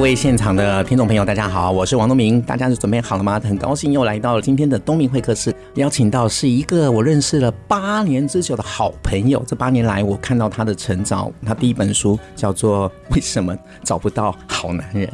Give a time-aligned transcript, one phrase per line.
[0.00, 3.38] 各位现场的听众朋友，大家好，我是王东明，大家是准备好了吗？
[3.38, 9.44] 很高兴又来到了今天的东明会客室，邀请到是一个我认识了八年之久的好朋友。
[9.46, 11.30] 这八年来，我看到他的成长。
[11.44, 15.06] 他第一本书叫做《为什么找不到好男人》，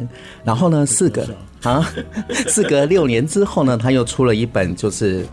[0.45, 1.27] 然后呢， 四个
[1.65, 1.85] 啊，
[2.47, 5.27] 四隔六年之后呢，他又出了一本，就是。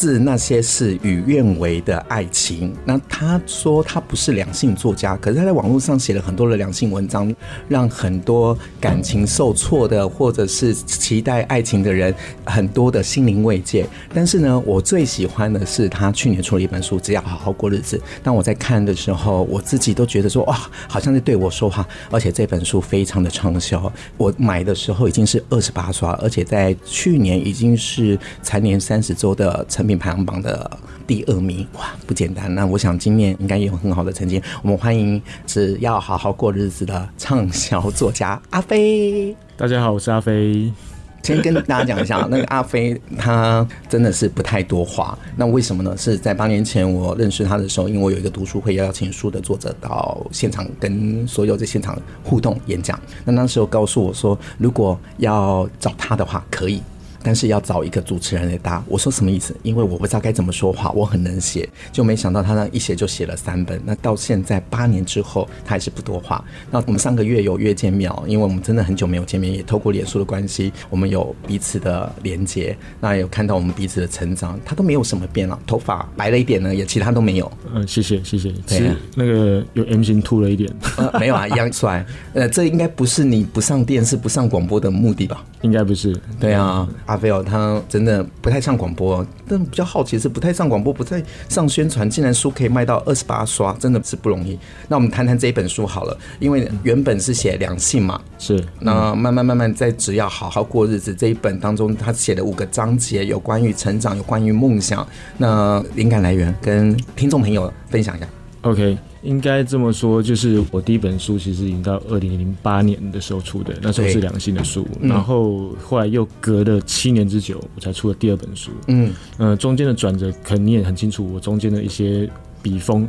[0.00, 2.74] 是那些事与愿违的爱情。
[2.86, 7.34] 那他说他不是两性作家，可是他在网络上写了很多的两性文章，
[7.68, 12.14] 让很多感情受挫的或者是期待爱情的人
[12.46, 13.86] 很多的心灵慰藉。
[14.14, 17.98] 但是呢，我最喜欢的是他去年出了一本书《只要好好过日子》。
[18.22, 21.86] 当我在看的时候，我自己都觉得说哇，好像是对我说话。
[22.10, 29.66] 而且这本书非常的畅销，我买的时候已经是二十八刷，而且在去年已经是蝉联三十周的。
[29.68, 30.70] 成品排行榜的
[31.04, 32.54] 第二名，哇，不简单！
[32.54, 34.40] 那我想今年应该也有很好的成绩。
[34.62, 39.34] 我们欢迎只要好好过日子的畅销作家阿飞。
[39.56, 40.72] 大家好，我是阿飞。
[41.24, 45.18] 先跟大家讲一下，那个阿飞他真的是不太多话。
[45.36, 45.94] 那为什么呢？
[45.96, 52.98] 是在八年前我认识他的时候，因为我有一个读书会邀请书的作者到现场跟所有在现场互动演讲。
[53.24, 56.80] 那那时候告诉我说，如果要找他的话，可以。
[57.22, 59.54] 但是要找一个主持人来搭，我说什么意思？
[59.62, 63.80] 因为我不知道该怎么说话，我很能写，就没想到他那一写就写了三本。
[63.84, 66.44] 那到现在八年之后，他还是不多话。
[66.70, 74.58] 那我们上个月有约见面，因为我们真的很久没有见面，也透过脸书的关系，我们有彼此的连接，那有看到我们彼此的成长。
[74.64, 77.50] 他都没有什么变了，头发白了一点呢，也其他都没有。
[77.74, 78.52] 嗯，谢谢谢谢。
[78.66, 80.70] 对啊，那个有 M 型秃了一点。
[80.96, 82.04] 呃，没有啊，一样帅。
[82.34, 85.44] 呃，这应该不是你不上电视、不上广播的目的吧？
[85.62, 86.18] 应该不是。
[86.38, 86.88] 对啊。
[87.10, 94.56] 阿飞哦，他真的不太上广播，但比较好奇是不太上广播，不太上宣传，竟然书可以卖到二十八刷，真的是不容易。
[94.86, 98.64] 那我们谈谈这一本书好了，因为原本是写两性嘛，是。
[98.78, 105.04] 那慢慢慢慢在只要好好过日子这一本当中，他写的五个章节，有关于成长，有关于梦想。
[105.36, 108.26] 那灵感来源跟听众朋友分享一下。
[108.62, 108.98] OK。
[109.22, 118.70] 应该这么说，就是我第一本书其实已经到二零零八年的时候出的，那时候是良性的书，然后后来又隔了七年之久，我才出了第二本书。
[118.86, 122.26] 嗯，呃，中间的转折，可能你也很清楚，我中间的一些
[122.62, 123.06] 笔锋，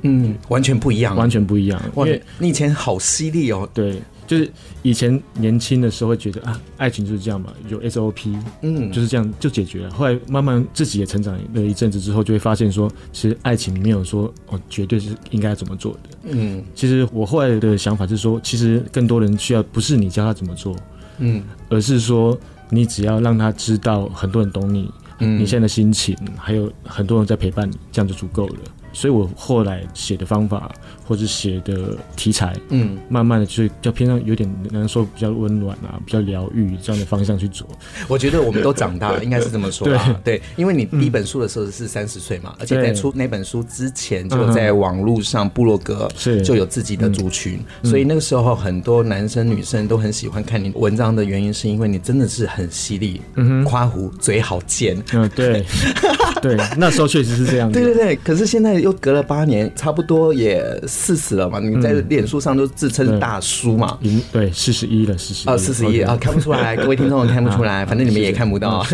[0.00, 1.78] 嗯，完全不一样，完全不一样。
[1.96, 4.00] 因为你以前好犀利哦，对。
[4.32, 4.50] 就是
[4.80, 9.90] 以前年轻的时候会觉得啊，爱情就是这样嘛，有 SOP，嗯，就是这样就解决了。
[9.90, 15.98] 后来慢慢自己也成长了一阵子之后，就会发现说，其实爱情没有说哦，绝对是应该怎么做的。
[16.30, 20.74] 嗯，其实我后来的想法是说，其实更多人需要不是你教他怎么做，
[21.18, 22.38] 嗯，而是说
[22.70, 28.56] 你只要让他知道很多人懂你，嗯，你现在的心情，还有很多人在陪伴你，这样就足够了。
[28.94, 30.70] 所以我后来写的方法
[31.04, 37.66] 或者写的题材，嗯，慢慢的就比较偏向有点能说比较温暖啊，比较疗愈这样的方向去做。
[38.08, 40.20] 我觉得我们都长大了，应该是这么说 吧？
[40.24, 46.08] 对，因为你第一本书的时候是三十岁嘛，而且在出那本书之前就在网络上部落格
[46.44, 55.64] 就有自己的族群，所以那个时候很多男生女生都很喜欢看你文章的原因，是因为你真的是很犀利，嗯，夸胡，嘴好贱，嗯，对，
[56.42, 58.82] 对，那时候确实是这样子，对对对，可是现在。
[58.82, 61.58] 又隔了八年，差不多也四十了嘛。
[61.58, 63.98] 你在脸书上都自称大叔嘛？
[64.02, 68.84] 嗯，对，四十一了，四十啊，四十一啊，看不出来， 各位听众看不出来，反正你们也看不到。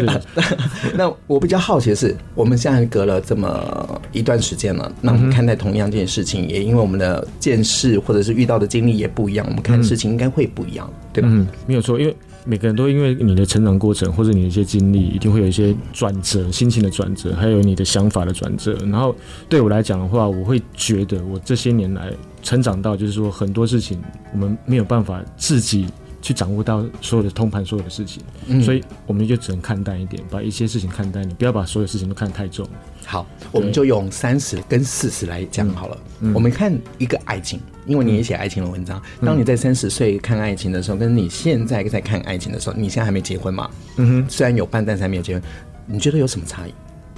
[0.95, 11.29] 那我比较好奇的是，我们现在隔了这么一段时间了，那我们看待同样这件事情，也因为我们的见识或者是遇到的经历也不一样，我们看事情应该会不一样，对吧？
[11.31, 12.17] 嗯，没有错，因为。
[12.45, 18.77] 每个人都因为你的成长过程或者你的一些经历，一定会有一些转折，心情的转折，还有你的想法的转折。
[18.87, 19.15] 然后
[19.49, 22.13] 对我来讲的话，我会觉得我这些年来
[22.43, 24.03] 成长到，就是说很多事情
[24.33, 25.87] 我们没有办法自己
[26.23, 28.23] 去掌握到所有的通盘，所有的事情，
[28.63, 32.67] 所以我们就只能看淡一点，把一些事情看淡，你不要把所有事情都看得太重。
[33.11, 35.99] 好，我们就用三十跟四十来讲好了。
[36.21, 39.01] 嗯，我们看一个爱情，因为你也写爱情的文章。
[39.21, 43.71] 嗯，当你在三十岁看爱情的时候，跟你现在在看爱情的时候，你现在还没结婚嘛？
[43.97, 45.43] 嗯哼，虽然有伴，但是还没有结婚。
[45.87, 46.75] 你觉得有什么差异？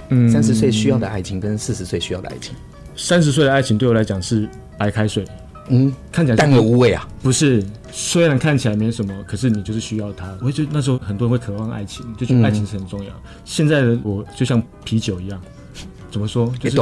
[0.07, 2.55] 嗯，三十岁需要的爱情跟四十岁需要的爱情，
[2.95, 4.47] 三十岁的爱情对我来讲是
[4.77, 5.25] 白开水。
[5.67, 7.05] 嗯，看起来淡而无味啊？
[7.21, 7.61] 不是，
[7.91, 10.33] 虽然看起来没什么，可是你就是需要它。
[10.39, 13.09] 我会觉得那时候很多人会渴望爱情，就觉得爱情是很重要。
[13.09, 15.41] 嗯，现在的我就像啤酒一样。
[16.11, 16.53] 怎么说？
[16.59, 16.77] 就是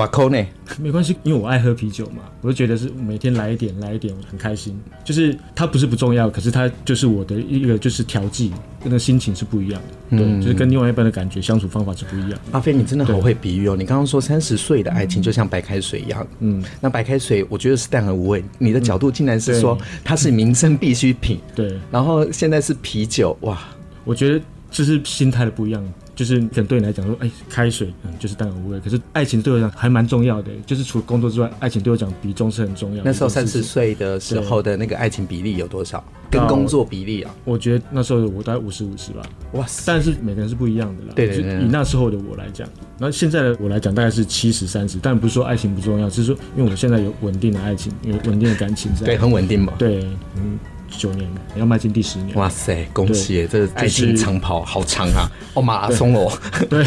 [0.79, 4.77] 没关系，因为我爱喝啤酒嘛，我就觉得是每天来一点，来一点，我很开心。
[5.05, 8.51] 就是它不是不重要，可是它就是我的一个就是调剂，
[8.83, 10.17] 那个心情是不一样的。
[10.17, 12.39] 对，嗯、就是跟另外一半的感觉相处方法是不一样。
[12.51, 13.75] 阿飞，你真的好会比喻哦！
[13.77, 18.43] 你刚刚说三十岁的爱情就像白开水一样，嗯，那白开水我觉得是淡而无味。
[18.57, 21.79] 你的角度竟然是说它是民生必需品，对。
[21.91, 23.59] 然后现在是啤酒，哇，
[24.03, 24.41] 我觉得
[24.71, 25.83] 这是心态的不一样。
[26.19, 28.80] 就是可能对你来讲说，哎、欸，开水嗯就是淡而无味。
[28.81, 33.04] 可是爱情对我来讲还蛮重要的，就是除了工作之外，爱情对我讲比重是很重要的。
[33.06, 36.04] 那时候三十岁的时候的那个爱情比例有多少？
[36.30, 37.33] 跟工作比例啊？
[37.45, 39.21] 我觉得那时候我大概五十五十吧。
[39.54, 39.83] 哇塞！
[39.88, 41.13] 但是每个人是不一样的啦。
[41.16, 41.62] 对对对。
[41.62, 42.68] 以那时候的我来讲，
[42.98, 45.00] 那现在的我来讲大概是七十三十。
[45.01, 49.06] 但不是说爱情不重要，只是说因为我现在有稳定的爱情，有稳定的感情在。
[49.06, 49.71] 对，很稳定嘛。
[49.80, 50.04] 对，
[50.36, 50.60] 嗯。
[50.97, 52.36] 九年，要迈进第十年。
[52.36, 53.47] 哇塞，恭喜！
[53.50, 56.31] 这个爱情长跑好长啊， 哦，马拉松哦。
[56.69, 56.86] 对，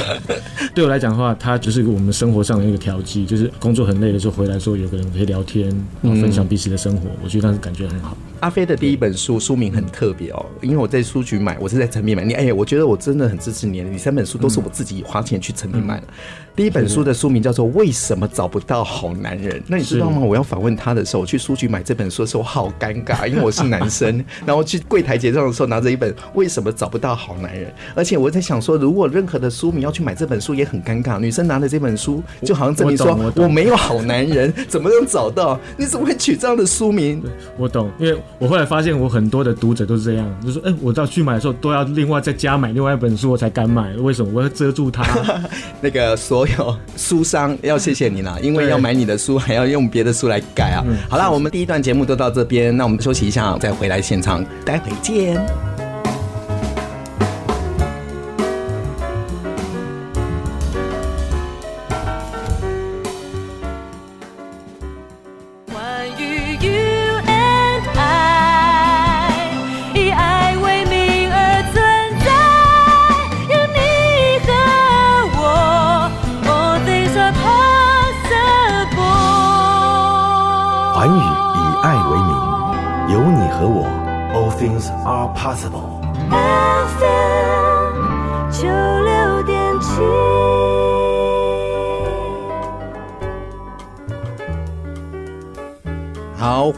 [0.75, 5.69] 对我来讲的话，它就是我们生活上的一个调剂，就是工作很累的时候回来之后，有个人可以聊天，
[6.01, 8.17] 然后分享彼此的生活，我觉得那是感觉很好。
[8.41, 12.25] 阿飞的第一本书书名很特别哦，因为我在书局买，我是在成品买。
[12.25, 16.07] 你哎呀，我觉得我真的很支持你，你三本书都是我自己花钱去成品买的。
[16.55, 19.59] 第一本书的书名叫做《为什么找不到好男人》。
[19.69, 20.19] 那你知道吗？
[20.19, 24.25] 我要访问他的时候，我去书局买这本书的时候，我好尴尬，因为我是男生。
[24.47, 31.19] 然后去柜台结账的时候，拿着一本《为什么找不到好男人》，而且我在想说，如果任何的书迷要去买这本书，也很尴尬。
[31.19, 35.59] 女生拿着这本书，就好像证明说我，我没有好男人， 怎么能找到？
[35.77, 37.23] 你怎么会取这样的书名？
[37.57, 43.95] 我懂，因为我后来发现，我很多的读者都是这样，就说，哎，我到去买的时候都要另外再加买另外一本书，我才敢买。
[43.97, 44.31] 为什么？
[44.33, 45.03] 我要遮住它。
[45.81, 47.23] 那个所有书。
[47.23, 50.85] 商要谢谢你了，因为要买你的书，还要用别的书来改啊。
[51.09, 55.45] 好啦，我们第一段节目都到这边，那我们休息一下，再回回来现场，待会见。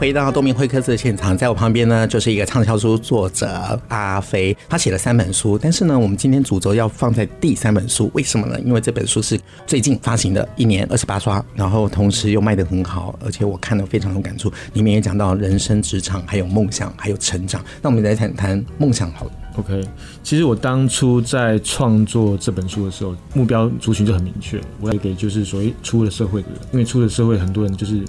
[0.05, 3.47] 回到东明会客室的现场，在我旁边呢，就是一个畅销书作者
[3.87, 8.59] 阿飞，他写了三本书，但是呢，我们今天主轴要放在第三本书，为什么呢？
[8.59, 9.35] 因为这本书是
[9.65, 17.65] 最近发行的，一年二十八刷，然后同时又卖得很好，而且我看了非常有感触，里面也讲到人生、职场，还有梦想，还有成长。
[17.81, 19.31] 那我们来谈谈梦想好了。
[19.57, 19.83] OK，
[20.21, 28.05] 其实我当初在创作这本书的时候，目标族群就很明确，我要给就是所谓出了社会的人，因为出了社会，很多人就是。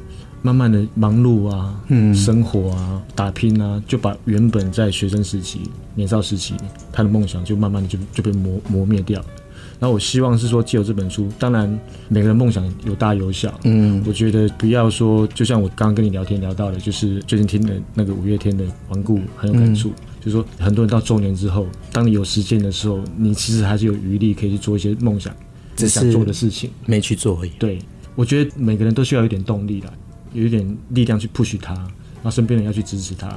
[0.46, 5.62] 慢慢的忙碌啊，嗯，生活啊，打拼啊，就把原本在学生时期、
[5.96, 6.54] 年少时期
[6.92, 9.26] 他的梦想，就慢慢的就就被磨磨灭掉了。
[9.80, 11.68] 然后我希望是说，借由这本书，当然
[12.08, 25.34] 每个人梦想有大有小，嗯，我觉得不要说，就像我刚刚跟你聊天聊到的，就是最近听的那个五月天的《顽固》很有感触，嗯、就是说很多人到中年之后，当你有时间的时候，你其实还是有余力可以去做一些梦想
[25.74, 27.50] 只想做的事情，没去做而已。
[27.58, 27.80] 对，
[28.14, 29.92] 我觉得每个人都需要一点动力的。
[30.36, 33.34] 有一点力量去 push 他，然后身边人要去支持他，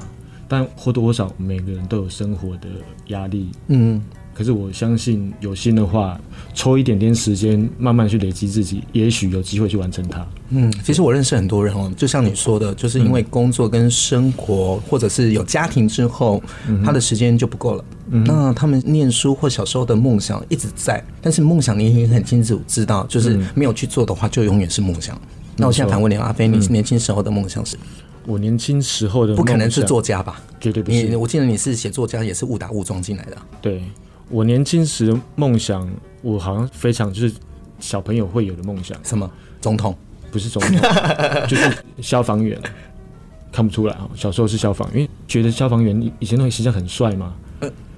[0.50, 2.68] 但或多或少每个人都有生活的
[3.08, 4.01] 压力，嗯，
[4.34, 6.20] 可是我相信有心的话，
[6.53, 10.27] 抽一点点时间，慢慢去累积自己，也许有机会去完成它。
[10.50, 17.86] 嗯，其实我认识很多人哦，就像你说的，就是因为工作跟生活，嗯、或者是有家庭之后，嗯、他的时间就不够了。
[18.12, 25.20] 嗯、那他们念书或小时候的梦想一直在，但是梦想你也很清楚知道，就是没有去做的话，就永远是梦想。
[25.60, 27.78] 那我现在反问你，阿飞，你年轻时候的梦想是？
[28.25, 30.42] 我年轻时候的不可能是作家吧？
[30.60, 31.04] 绝对不是。
[31.04, 33.38] 你我记得你是写作家，也是误打误撞进来的。
[33.62, 33.84] 对，
[34.30, 35.89] 我年轻时的梦想，
[36.22, 37.34] 我好像非常就是
[37.80, 38.98] 小朋友会有的梦想。
[39.04, 39.30] 什么？
[39.62, 39.96] 总统？
[40.32, 40.80] 不是总统，
[41.48, 42.60] 就是消防员。
[43.51, 47.34] 看不出来啊，小时候是消防员，因为觉得消防员以前那个形象很帅嘛。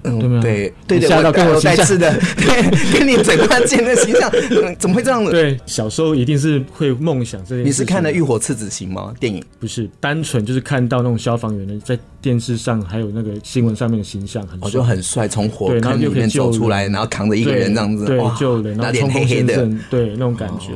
[0.04, 4.30] 嗯，对对对的，吓到跟我带刺的， 对，跟你嘴巴尖的形象，
[4.78, 5.30] 怎么会这样子？
[5.30, 7.62] 对，小时候一定是会梦想这些。
[7.62, 9.14] 你是看了《浴火赤子心》吗？
[9.20, 20.70] 电影不是，单纯就是看到那种消防员的在电视上还有那个新闻上面的形象很帅，我就很帅，从火坑里面走出来，然后扛着一个人这样子，对，救人，然后脸黑黑的，对，那种感觉。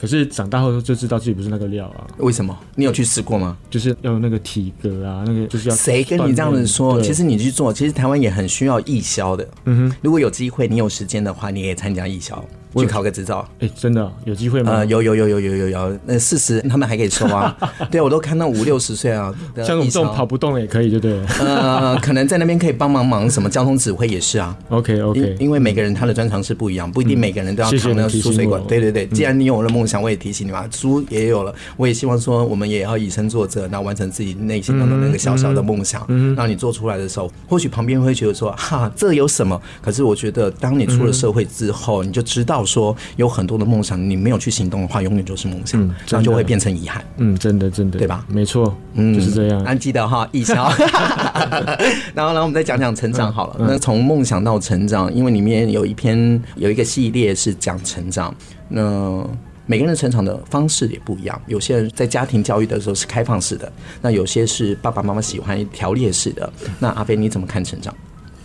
[0.00, 2.06] 可是长大后就知道自己不是那个料啊！
[2.18, 2.56] 为什么？
[2.74, 3.56] 你有去试过吗？
[3.68, 5.76] 就是要有那个体格啊，那个就是要。
[5.76, 7.00] 谁跟你这样子说？
[7.02, 9.46] 其实你去做，其实台湾也很需要义消的。
[9.66, 12.42] 嗯哼，如果有机会，你有时间的话，你也参加义消。
[12.76, 13.46] 去考个执照。
[13.60, 14.72] 哎、欸，真的、啊、有机会吗？
[14.72, 17.56] 呃，有有有有有有有，那四十他们还可以抽啊。
[17.90, 19.34] 对，我都看到五六十岁啊，
[19.64, 21.46] 像我们这种跑不动也可以，对不对？
[21.46, 24.56] 呃，可能在那边可以帮忙忙什么交通指挥也是啊。
[24.68, 28.62] OK OK，因，因为每个人他的专长是不一样，不一定每个人都要扛那个输水管。
[28.66, 36.04] 对对对，既然你有了梦想，我也提醒你嘛，书也有了，我也希望说我们也要以身作则，然后完成自己内心当中那个小小的梦想。
[36.08, 39.60] 嗯，让你做出来的时候，或许旁边会觉得说哈，这有什么？
[39.80, 47.04] 可是我觉得，当你出了社会之后，你就知道说有很多的梦想，你没有去行动的话，永远就是梦想，这样就会变成遗憾。
[47.16, 48.24] 嗯，真的真的，对吧？
[48.28, 49.62] 没错，嗯，就是这样。
[49.64, 50.70] 安记得哈，一销。
[52.14, 53.56] 然后，然后我们再讲讲成长好了。
[53.60, 58.34] 那从梦想到成长，因为里面有一篇有一个系列是讲成长。
[58.68, 59.26] 那
[59.66, 66.52] 每个人的成长的方式也不一样，有些人在家庭教育的时候是开放式的，那有些是爸爸妈妈喜欢条列式的。
[66.78, 67.94] 那阿飞你怎么看成长？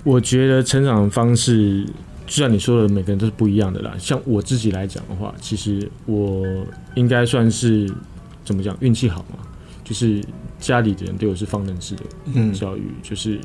[0.04, 1.88] 我觉得成长方式，
[2.26, 3.94] 就像你说的，每个人都是不一样的啦。
[4.00, 6.46] 像我自己来讲的话，其实我
[6.96, 7.90] 应该算是
[8.44, 9.40] 怎么讲，运气好嘛，
[9.84, 10.24] 就是
[10.60, 12.04] 家里的人对我是放任式的
[12.52, 13.40] 教育，嗯、就是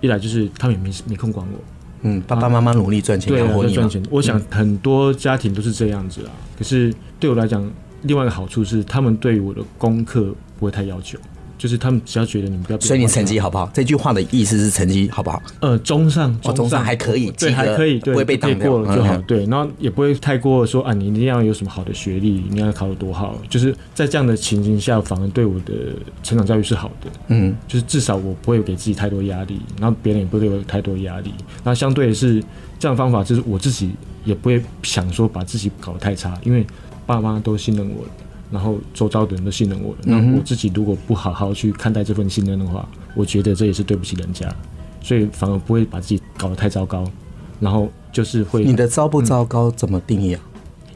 [0.00, 1.58] 一来就是他们也没没空管我。
[2.02, 3.72] 嗯，爸爸妈妈努力赚钱养活你。
[3.72, 6.30] 赚钱，我想很多家庭都是这样子啊。
[6.58, 7.68] 可是对我来讲，
[8.02, 11.18] 另外一个好处是，他们对我的功课不会太要求。
[11.58, 13.70] 就是他们只要觉得你们不要，所以你成绩好不好？
[13.72, 15.42] 这句话的意思是成绩好不好？
[15.60, 19.16] 呃，中上，中上还可以，对，还可以，对，不会被挡过了就好。
[19.22, 23.40] 对，然后也不会太过说啊，你一定要有什么好的学历，你要考得多好。
[23.48, 25.72] 就是在这样的情形下，反而对我的
[26.22, 27.10] 成长教育是好的。
[27.28, 31.32] 嗯，就是至少我不会给自己太多压力，然后别人也不会给我太多压力。
[31.64, 32.42] 那相对的是
[32.78, 33.92] 这样的方法，就是我自己
[34.24, 36.66] 也不会想说把自己搞得太差，因为
[37.06, 38.10] 爸妈都信任我了。
[38.50, 44.48] 然后周遭的人都信任我，然后我自己如果不好好去看待这份信任的话，我觉得这也是对不起人家，
[45.00, 47.04] 所以反而不会把自己搞得太糟糕。
[47.58, 50.40] 然后就是会你的糟不糟糕怎么定义啊？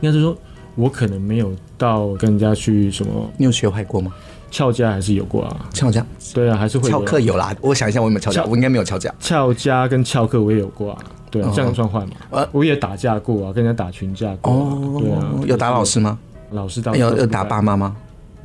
[0.01, 0.37] 应该是说
[0.75, 4.13] 我可能没有到跟人家去什么，你有学坏过吗？
[4.51, 5.69] 翘家还是有过啊？
[5.73, 6.05] 翘家
[6.35, 7.57] 对啊，还是会翘课有啦。
[7.63, 8.45] 我想一下，我有没有翘家？
[8.45, 9.11] 我应该没有翘家。
[9.21, 10.99] 翘家跟翘课我也有过啊。
[11.31, 12.13] 对啊，这样算坏吗？
[12.31, 14.53] 呃我也打架过啊，跟人家打群架过。
[14.53, 16.19] 哦，对啊，有打老师吗？
[16.51, 17.97] 老师到要要打爸妈吗？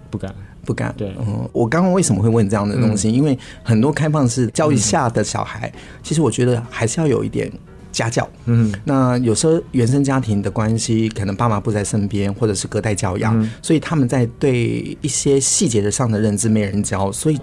[0.10, 0.34] 不敢，
[0.64, 0.94] 不敢。
[0.98, 3.10] 对，嗯，我刚刚为什么会问这样的东西？
[3.10, 7.52] 嗯、因为很多开放式教育下的小孩，嗯、其实我觉得还是要有一点
[7.92, 8.28] 家教。
[8.46, 17.40] 嗯，那有时候原生家庭的关系，可能爸妈不在身边，或者是隔代教养，嗯、所以他们在对一些细节的上的认知没人教，所以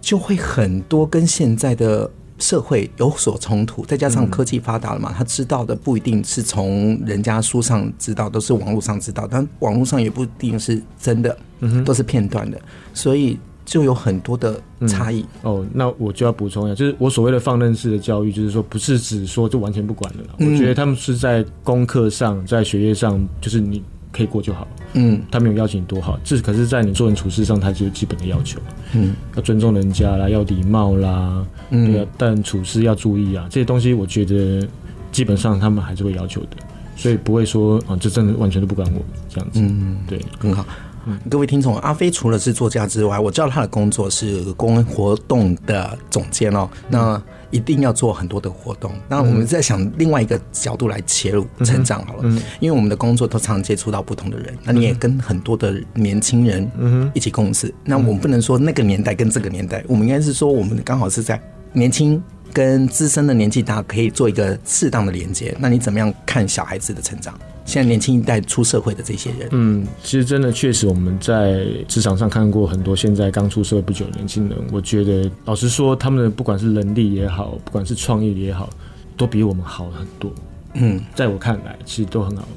[0.00, 2.10] 就会很多跟现在的。
[2.40, 11.36] 社会有所冲突，再加上科技发达了嘛，他知道的不一定是从人家书上知道，都是网络上知道，但网络上也不一定是真的，
[11.84, 12.58] 都是片段的，
[12.94, 15.24] 所以就有很多的差异。
[15.42, 20.24] 哦，那我就要补充一下，就是我所谓的放任式的教育，就是说不是只说就完全不管了。
[20.38, 23.82] 我觉得他们是在功课上，在学业上，就是你。
[24.12, 28.60] 可以过就好，嗯，他没有邀请你多好，这可是在你做人处事上，他就有基本的要求，
[28.92, 34.66] 嗯，要尊重人家啦，要礼貌啦，嗯，对啊，但处事要注意啊，这些东西我觉得
[35.12, 36.56] 基本上他们还是会要求的，
[36.96, 40.64] 所以不会说啊，这真的完全都不管我这样子，嗯，对，很好。
[41.28, 46.68] 各位听众，阿飞除了是作家之外，我知道他的工作是公益活动的总监哦。
[46.88, 48.92] 那一定要做很多的活动。
[49.08, 52.22] 那我们在想另外一个角度来切入成长好了，
[52.60, 57.74] 因为我们的工作都常接触到不同的人，那你也跟很多的年轻人一起共事。
[57.84, 61.40] 那我们不能说那个年代跟这个年代，我们应该是说我们刚好是在
[61.72, 65.56] 年轻跟资深的年纪大可以做一个适当的连接。
[65.58, 67.36] 那你怎么样看小孩子的成长？
[67.70, 74.58] 现在年轻一代出社会的这些人，嗯，其实真的确实我们在职场上看过很多现在刚出社会不久的年轻人。
[74.72, 78.68] 我觉得老实说，他们的不管是能力也好，不管是创意也好，
[79.16, 80.32] 都比我们好很多。
[80.74, 82.48] 嗯，在我看来，其实都很好。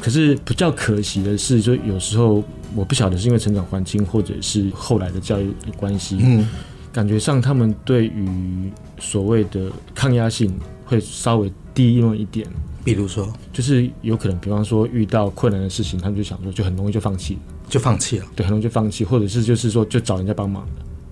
[0.00, 2.42] 可是比较可惜的是，就有时候
[2.74, 6.48] 我不晓得是因为成长环境，或者是后来的教育的关系，嗯，
[6.90, 10.50] 感觉上他们对于所谓的抗压性
[10.86, 12.46] 会稍微低那么一点。
[12.84, 18.26] 比如说，就是有可能，比方说遇到困难的事情，他们就想说，就很容易就放弃，就放弃了。
[18.34, 20.66] 对，很容易就放弃，或者是就是说，就找人家帮忙，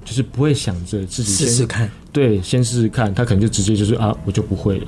[0.05, 1.91] 就是不会想着自己试试看。
[2.13, 4.87] 对，先试试看，他可能就直接就是啊，我就不会了，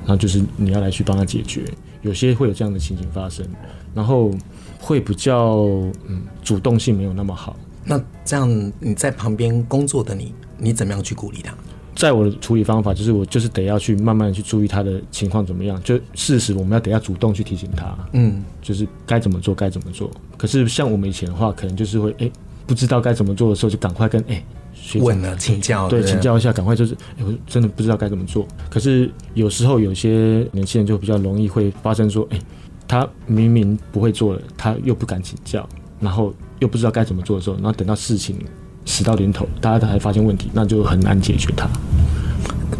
[0.00, 1.64] 然后就是你要来去帮他解决。
[2.02, 3.46] 有些会有这样的情形发生，
[3.94, 4.30] 然后
[4.78, 5.60] 会比较
[6.08, 7.56] 嗯，主动性没有那么好。
[7.84, 11.54] 那这样你在旁边工作的你，你怎么样去鼓励他？
[11.94, 15.80] 在我的处理方法，就是我就是得要去慢慢去注意他的情况怎么样。
[15.82, 20.10] 就事实，我们要得要主动去提醒他，嗯，就是该怎么做该怎么做。
[20.36, 22.32] 可是像我们以前的话，可能就是会哎、欸、
[22.66, 24.44] 不知道该怎么做的时候，就赶快跟哎、
[24.92, 28.46] 欸、问了请教，对，请教一下，赶快就是哎、欸、我真的不知道该怎么做。
[28.70, 32.36] 可是有时候有些年轻人就比较容易会发生说哎。
[32.36, 32.42] 欸
[32.88, 35.66] 他明明不会做了，他又不敢请教，
[35.98, 38.36] 然后又不知道该怎么做的时候，然后等到事情
[38.84, 41.68] 死到临头，大家才发现问题，那就很难解决它。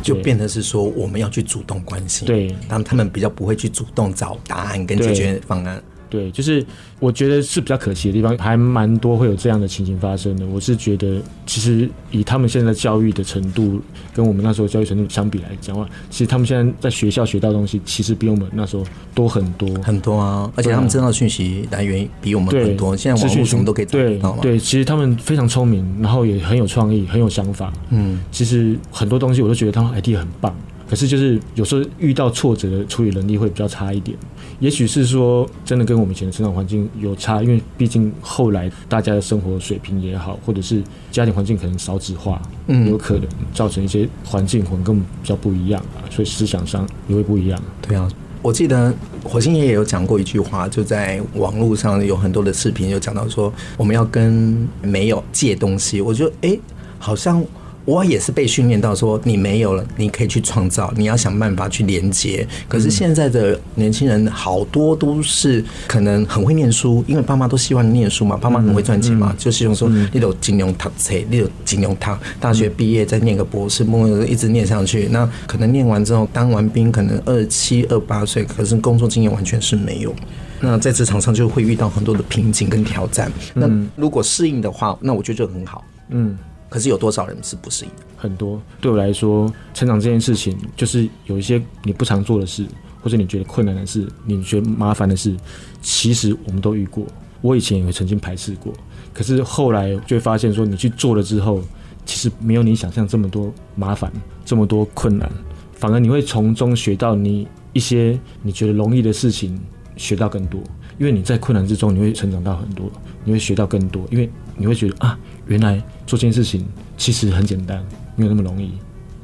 [0.02, 5.80] 就变得是说，我们要去主动关心，对，当他们比较不会去主动找答案跟解决方案。
[6.12, 6.62] 对，就是
[7.00, 10.44] 我觉得是比较可惜的地方，还蛮多会有这样的情形发生的。
[10.44, 13.80] 我是觉得，其实以他们现在教育的程度，
[14.14, 20.52] 跟我们那时候教育程度相比来讲的话，其实他们现在在学校学到的东西，其实比我们那时候多很多很多啊。
[20.54, 24.42] 而且他们知道的讯息来源比我们很多，现在网络什么都可以找到嘛。
[24.42, 27.72] 对，其实他们非常聪明，然后也很有创意，很有想法。
[27.88, 30.54] 嗯，其实很多东西我都觉得他们 idea 很棒。
[30.92, 34.14] 可是，就是有时候遇到挫折的处理能力会比较差一点。
[34.60, 47.58] 也许是说，真的跟我们以前的成长环境有差，因为毕竟后来大家的生活水平也好，或者是家庭环境可能少子化，嗯，有可能造成一些环境可能跟比较不一样啊，所以思想上也会不一样。
[47.80, 48.06] 对啊，
[48.42, 48.94] 我记得
[49.24, 56.02] 火星爷爷有讲过一句话，就在网络上有很多的视频，有讲到说，我们要跟没有借东西。
[56.02, 56.60] 我觉得，哎、欸，
[56.98, 57.42] 好像。
[57.84, 62.46] 我也是被训练到说，你没有了，你可以去创造，你要想办法去连接。
[62.68, 75.08] 可是现在的年轻人好多都是可能很会念书，因为爸妈都希望你念书嘛，爸妈很会赚钱嘛，就希望说你有金融塔车，你有金融塔，大学毕业再念个博士，梦一直念上去。
[75.10, 80.14] 那可能念完之后当完兵，可能二七二八岁，可是工作经验完全是没有。
[80.60, 83.30] 那在职场上就会遇到很多的瓶颈跟挑战。
[83.54, 85.84] 那如果适应的话，那我觉得就很好。
[86.10, 86.38] 嗯。
[86.72, 87.90] 可是有多少人是不适应？
[88.16, 88.58] 很多。
[88.80, 92.66] 对我来说，成长这件事情，就是有一些你不常做的事，
[93.02, 95.36] 或者你觉得困难的事，你觉得麻烦的事，
[95.82, 97.04] 其实我们都遇过。
[97.42, 98.72] 我以前也会曾经排斥过，
[99.12, 101.60] 可是后来就会发现，说你去做了之后，
[102.06, 104.10] 其实没有你想象这么多麻烦，
[104.42, 105.30] 这么多困难，
[105.74, 109.60] 反而你会从中学到你一些你觉得容易的事情，
[109.98, 110.58] 学到更多。
[110.98, 112.90] 因为你在困难之中，你会成长到很多，
[113.24, 115.18] 你会学到更多，因为你会觉得啊。
[115.46, 117.84] 原来做这件事情其实很简单，
[118.16, 118.72] 没有那么容易。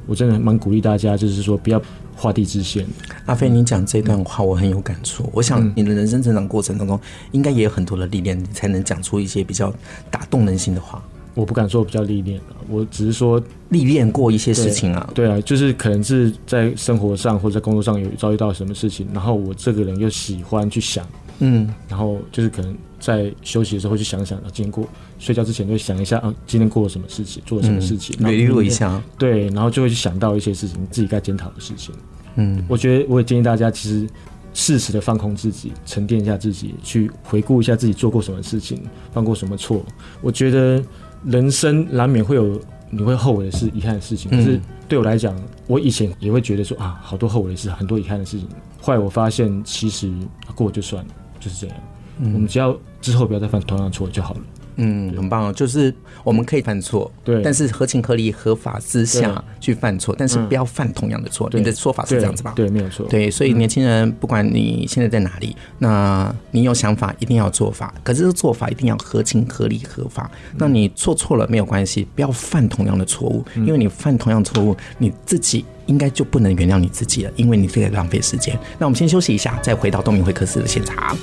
[0.06, 1.80] 我真的蛮鼓励大家，就是说不要
[2.16, 2.86] 画地自限。
[3.26, 5.28] 阿飞，你讲这段话我很有感触。
[5.32, 6.98] 我想你的人生成长过程当中，
[7.32, 9.72] 应该也有很多的历练，你才能讲出一些比较
[10.10, 11.02] 打动人心的话。
[11.34, 15.08] 我不敢说比较历练，我只是说历练过一些事情啊。
[15.14, 21.06] 对啊，就是可能是在生活上或者在工作上有遭遇到什么事情，然后我这个人又喜欢去想。
[21.40, 29.02] 嗯，然后就是可能在休息的时候会去想想，啊，经过睡觉之前就会想一下啊，今天过了什么事情，做了什么事情，回忆一下。
[29.16, 31.94] 对，然后就会去想到一些事情，自己该检讨的事情。
[32.36, 34.08] 嗯，我觉得我也建议大家，其实
[34.54, 39.84] 适时的放空自己，沉淀一下自己，去回顾一下自己做过什么事情，犯过什么错。
[40.20, 40.82] 我觉得
[41.24, 44.30] 人生难免会有你会后悔的事、遗憾的事情。
[44.30, 48.48] 可是对我来讲，我以前也会觉得说啊，好多后悔的事，很多遗憾的事情。
[48.80, 50.12] 后来我发现，其实
[50.54, 51.10] 过就算了。
[51.40, 51.76] 就是这样，
[52.18, 54.40] 嗯，我们只要之后不要再犯同样的错就好了。
[54.80, 55.92] 嗯，很棒哦，就是
[56.24, 61.50] 我们可以犯错，对，但是合情合理、合法之下去犯错，但是不要犯同样的错。
[61.52, 62.52] 你的说法是这样子吧？
[62.54, 63.06] 对，没有错。
[63.08, 70.30] 对，所以年轻人，不管你现在在哪里，那你有想法，一定要做法，可是这做法一定要合情合理、合法。
[70.56, 78.56] 那你做错了没有关系，不要犯同样的错误，因为你犯同样错误，你自己应该就不能原谅你自己了，因为你这个浪费时间。
[78.78, 81.16] 那我们先休息一下，再回到东明会客室的现场。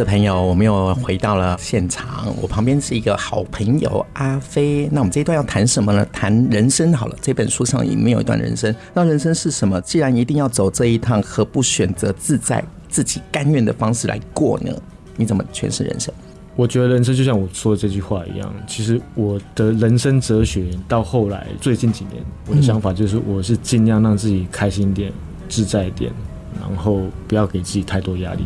[0.00, 2.34] 的朋友，我们又回到了现场。
[2.40, 4.88] 我旁边是一个好朋友阿飞。
[4.90, 6.06] 那我们这一段要谈什么呢？
[6.10, 7.16] 谈人生好了。
[7.20, 8.74] 这本书上里面有一段人生。
[8.94, 9.78] 那人生是什么？
[9.82, 14.72] 既然一定要走这一趟，何不选择自在、自己甘愿的方式来过呢？
[15.16, 16.14] 你怎么诠释人生？
[16.56, 18.52] 我觉得人生就像我说的这句话一样。
[18.66, 25.12] 其实我的人生哲学到后来最近几年，我的想法就是，我是尽量让自己开心一点、
[25.48, 26.12] 自在一点，
[26.60, 28.44] 然后不要给自己太多压力。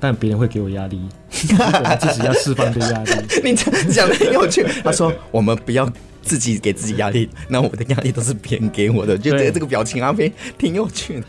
[0.00, 3.10] 但别人会给我压力，我 自己要释放这压力。
[3.42, 4.62] 你讲的很有趣。
[4.82, 5.90] 他说：“我们不要
[6.24, 11.26] 自己给自己压力，那我的压力都是别人给我的，就觉得这个表情啊，挺挺有趣的，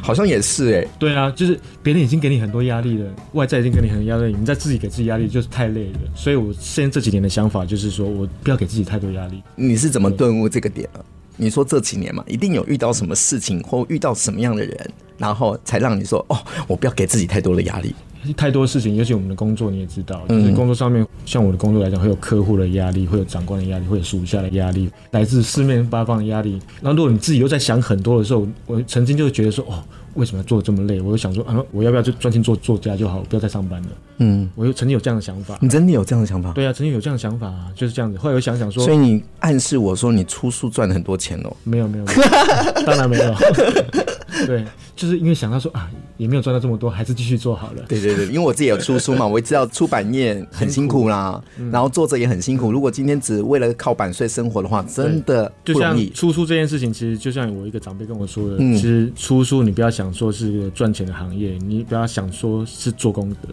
[0.00, 0.88] 好像也是哎、欸。
[0.98, 5.98] 对啊，就是别人已经给你很多压力了，外在已经给你很多压力，你再自己给自己压力就是太累了。
[6.14, 9.42] 所以我现在这几年的想法就是说，我不要给自己太多压力。
[9.56, 11.04] 你是怎么顿悟这个点呢？
[11.36, 16.38] 你说这几年嘛，一定有遇到什么事情或遇到什么样的人，然后才让你说哦，
[16.68, 17.94] 我不要给自己太多的压力。
[18.36, 26.60] 太多事情，尤其我们的工作你也知道，就是工作上面，像我的工作来讲，会有客户的压力，会有长官的压力，会有属下的压力，来自四面八方的压力。
[26.80, 29.82] 然后如果你自己又在想很多的时候，我曾经就会觉得说，哦，
[30.14, 31.00] 为什么要做这么累？
[31.00, 33.88] 我就想说，啊，我要不要就专心做作家就好，不要再上班了？
[34.18, 35.58] 嗯，我又曾经有这样的想法。
[35.60, 36.52] 你真的有这样的想法？
[36.52, 38.18] 对啊，曾经有这样的想法啊，就是这样子。
[38.18, 41.56] 后来我想想说，所以你暗示我说你出书赚了很多钱哦？
[41.64, 42.22] 没有没有，没有
[42.84, 43.34] 当然没有。
[44.46, 44.64] 对，
[44.96, 47.82] 就是因为想到说啊，也没有赚到这么多，还是继续做好了。
[47.88, 52.70] 对对对，因为我自己有出书嘛， 我也知道出版业很辛苦啦，然后作者也很辛苦。
[52.70, 56.10] 如果今天只为了靠版税生活的话，真的不容易。
[56.10, 63.48] 出书这件事情，其实就像我一个长辈跟我说的，嗯、其实出书你不要想说是个赚钱的行业，你不要想说是做功德，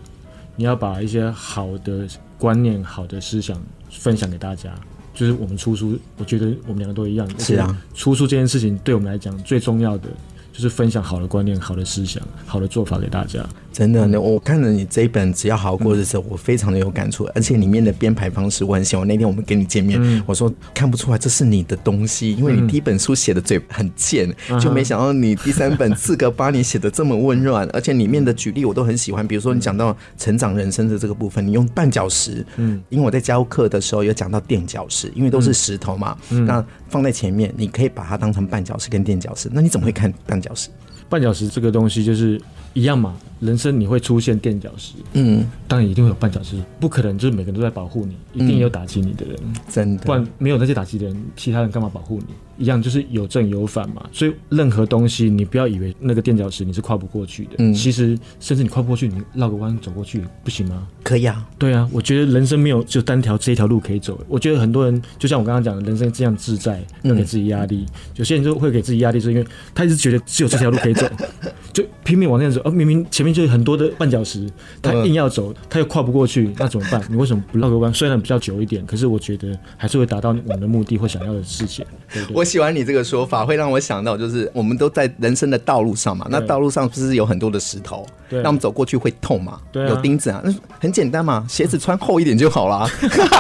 [0.58, 2.06] 你要把一些好的
[2.38, 3.58] 观念、好的思想
[3.90, 4.76] 分享给大家。
[5.14, 7.26] 就是我们出书，我觉得我们两个都一样。
[7.40, 10.10] 是啊，出书这件事情对我们来讲最重要的。
[10.58, 13.48] 就是分享好的观念、好的思想、好的做法给大家。
[13.78, 19.08] 真的，那我看了你这一本《只要好好过日子》，我非常的有感触，而且里面的编排方式我很喜欢。
[19.08, 29.28] 那天我们跟你见面，嗯、我说看不出来这是你的东西，因为你第一本书写的嘴很贱，嗯、就没想到你第三本四个八你写的这么温润，而且里面的举例我都很喜欢。
[29.28, 39.48] 比如说你讲到成长人生的这个部分，你用绊脚石，嗯，因为我在教课的时候有讲到垫脚石，因为都是石头嘛，嗯、那放在前面，你可以把它当成绊脚石跟垫脚石。
[39.54, 40.70] 那你怎么会看绊脚石？
[41.08, 42.42] 绊脚石这个东西就是
[42.74, 49.38] 一样嘛，人生你会出现垫脚石，嗯，当然一定会有绊脚石，不可能就是每个人都在保护你，一定有打击你的人，
[49.70, 52.34] 真的，不然没有那些打击的人，其他人干嘛保护你？
[52.58, 60.88] 一样就是有正有反嘛，所以任何东西你不要以为那个垫脚石你是跨不过去的，嗯，其实甚至你跨不过去，你绕个弯走过去不行吗？
[61.04, 71.08] 可以啊，对啊，我觉得人生没有就单条这一条路可以走，我觉得很多人就像我刚刚讲的，人生这样自在，要给自己压力，有些人就会给自己压力，是因为他一直觉得只有这条路可以走，
[71.72, 74.50] 就拼命往那边走，而明明前面就有很多的绊脚石，
[74.82, 77.02] 他硬要走，他又跨不过去，那怎么办？
[77.10, 77.94] 你为什么不绕个弯？
[77.94, 82.36] 虽然比较久一点，可是我觉得还是会达到我们的目的或想要的事情，对不对？
[82.36, 86.26] 我喜欢你这个说法，会让我想到，就是我们都在人生的道路上嘛。
[86.30, 89.60] 那道路上不是有很多的石头，那我们走过去会痛嘛？
[89.72, 92.90] 对有钉子啊，那很简单嘛，鞋子穿厚一点就好了。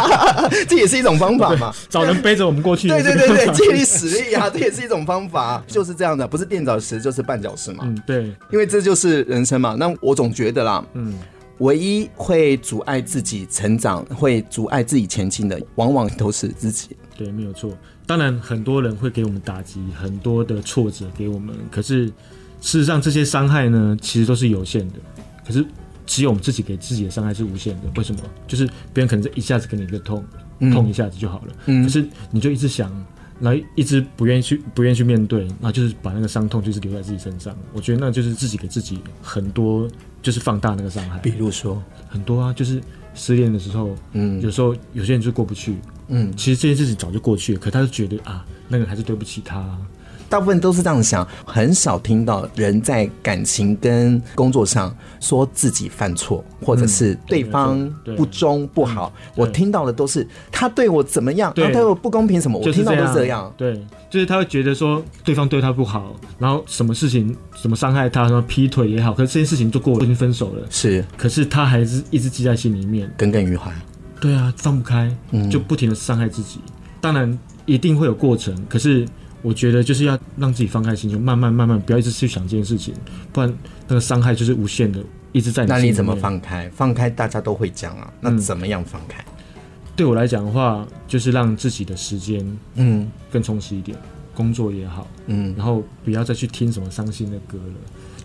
[0.67, 2.87] 这也是一种方法嘛，找人背着我们过去。
[2.87, 7.83] 对对对对， 借力使力啊，这也是一种方法，就是这样的，不是垫脚石就是绊脚石嘛。
[7.87, 9.75] 嗯，对，因为这就是人生嘛。
[9.79, 11.17] 那我总觉得啦，嗯，
[11.59, 16.89] 唯一会阻碍自己成长、会阻碍自己前进的，往往都是自己。
[17.17, 17.71] 对，没有错。
[18.07, 21.53] 当然，很多人会给我们打击，很多的挫折给我们。
[21.69, 22.07] 可是，
[22.61, 24.95] 事实上，这些伤害呢，其实都是有限的。
[25.45, 25.63] 可是，
[26.05, 27.91] 只有我们自己给自己的伤害是无限的。
[27.97, 28.21] 为什么？
[28.47, 30.23] 就是别人可能这一下子给你一个痛，
[30.71, 31.53] 痛一下子就好了。
[31.65, 31.83] 嗯。
[31.83, 32.89] 可是，你就一直想，
[33.41, 37.53] 然后一直不愿意去，不愿意去面对，然后就是把那个伤痛就是留在自己身上。
[37.73, 39.85] 我觉得那就是自己给自己很多，
[40.21, 41.19] 就是放大那个伤害。
[41.19, 42.81] 比如说，很多啊，就是
[43.15, 45.77] 失恋的时候，嗯，有时候有些人就过不去。
[46.09, 49.77] 嗯，其实这件事情早就过去了，可他就觉得啊，那个还是对不起他。
[50.29, 59.13] 大部分都是这样想，很少听到人在感情跟工作上说自己犯错，或者是对方不忠不好。
[59.35, 63.51] 我听到的都是他对我怎么样，他对我不公平什么，我听到都是这样。
[63.57, 63.73] 对，
[64.09, 70.65] 就是他会觉得说对方对他不好，然后什么事情什么伤害他，然后劈腿也好，可是这件事情就过了，已经分手了。
[70.69, 73.71] 是，可是他还是一直记在心里面，耿耿于怀。
[74.19, 75.15] 对啊，放不开，
[75.49, 76.59] 就不停的伤害自己。
[76.65, 79.07] 嗯、当然一定会有过程，可是
[79.41, 82.93] 我觉得就是要让自己放开心，胸慢慢慢慢，不要一直去想这件事情，
[83.31, 83.53] 不然
[83.87, 84.99] 那个伤害就是无限的，
[85.31, 85.69] 一直在你。
[85.69, 86.69] 那你怎么放开？
[86.69, 89.21] 放开大家都会讲啊，那怎么样放开？
[89.23, 89.61] 嗯、
[89.95, 92.45] 对我来讲的话，就是让自己的时间
[92.75, 97.73] 嗯更充实一点，嗯、工作也好，嗯，然后不要再去听什么伤心的歌了。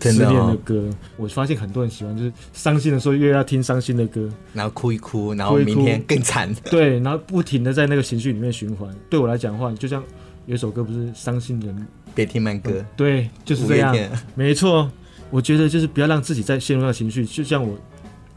[0.01, 6.53] 失恋的歌，我发现很多人喜欢，就是伤心的时候越要听伤心的歌，然后哭一哭，然后明天更惨。
[6.69, 8.93] 对，然后不停的在那个情绪里面循环。
[9.09, 10.03] 对我来讲的话，就像
[10.45, 13.95] 有一首歌不是伤心人别听慢歌，嗯，对，就是这样，
[14.35, 14.91] 没错。
[15.29, 17.75] 我觉得就是不要让自己再陷入那情绪，就像我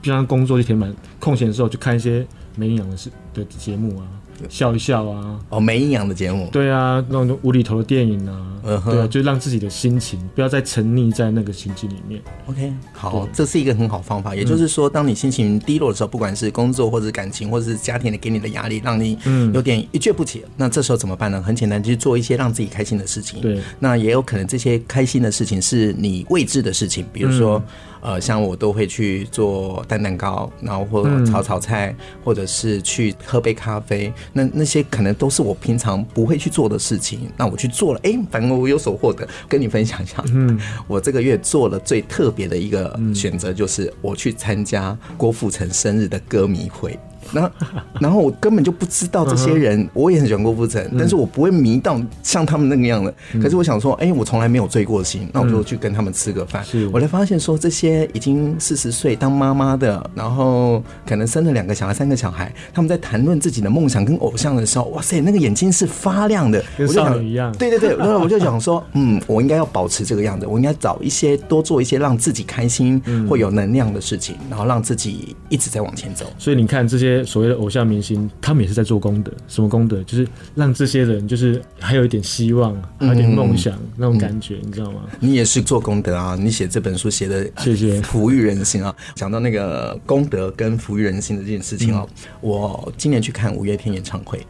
[0.00, 4.06] 平常工作就填满空闲的时候，就看一些没营养的事的节目啊。
[4.48, 12.20] 笑一笑啊，哦，没营养的节目，对啊，那种无厘头的电影啊，嗯哼对啊，就让自己的心情不要再沉溺在那个情境里面。
[12.46, 14.34] OK，好，这是一个很好方法。
[14.34, 19.18] 也就是说，当你心情低落的时候，不管是工作或者感情，或者是家庭的给你的压力，让你
[19.54, 21.42] 有点一蹶不起，那这时候怎么办呢？
[21.42, 23.40] 很简单，就是做一些让自己开心的事情。
[23.40, 27.62] 对，那也有可能这些开心的事情是你未知的事情，比如说。
[28.06, 34.12] 呃，像我都会去做蛋蛋糕，然后或者炒炒菜，嗯、或者是去喝杯咖啡。
[34.32, 37.28] 那那些可能都是我平常不会去做的事情。
[37.36, 39.28] 那我去做了，哎、欸，反正我有所获得。
[39.48, 46.96] 跟你分享一下，嗯， 我这个月做了最特别的一个选择，就是我去参加郭富城生日的歌迷会。
[47.32, 47.50] 然后，
[48.00, 53.12] 然后我根本就不知道这些人，我也很喜欢郭富城，但是我不会迷到像他们那个样的。
[53.42, 56.64] 可是我想说，哎，我从来没有追过星，那我就去跟他们吃个饭。
[56.92, 67.50] 我才发现说，这些已经四十岁当妈妈的，然后可能生了两个小孩、三个小孩，他们在谈论自己的梦想跟偶像的时候，哇塞，那个眼睛是发亮的，跟少女一样。
[67.56, 76.26] 对对对，然后我就想说，嗯，我应该要保持这个样子，我应该找一些多做一些让自己开心、会有能量的事情，然后让自己一直在往前走。
[76.38, 77.15] 所以你看这些。
[77.24, 79.32] 所谓的偶像明星，他们也是在做功德。
[79.48, 80.02] 什么功德？
[80.04, 85.02] 就是让这些人，就是还有一点希望，还有点梦想、嗯、那种感觉，你知道吗？
[85.20, 86.36] 你也是做功德啊！
[86.38, 88.94] 你写这本书写的，谢谢，抚育人心啊！
[89.14, 94.44] 讲到那个功德跟抚育人心的这件事情哦，嗯、我今年去看五月天演唱会，